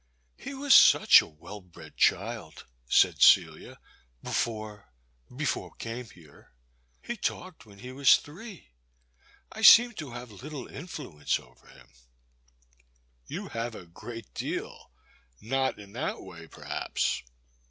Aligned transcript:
*'He 0.35 0.55
was 0.55 0.73
such 0.73 1.21
a 1.21 1.27
well 1.27 1.61
bred 1.61 1.95
child, 1.95 2.65
said 2.89 3.21
Celia, 3.21 3.77
before— 4.23 4.91
^before 5.29 5.73
we 5.73 5.77
came 5.77 6.09
here. 6.09 6.53
He 7.03 7.15
talked 7.15 7.67
when 7.67 7.77
he 7.77 7.91
was 7.91 8.17
three. 8.17 8.69
I 9.51 9.61
seem 9.61 9.91
to 10.01 10.09
have 10.13 10.31
little 10.31 10.65
influence 10.65 11.39
over 11.39 11.67
him. 11.67 11.89
You 13.27 13.49
have 13.49 13.75
a 13.75 13.85
great 13.85 14.33
deal— 14.33 14.89
not 15.39 15.77
in 15.77 15.91
that 15.93 16.19
way 16.23 16.47
per 16.47 16.63
haps. 16.65 17.21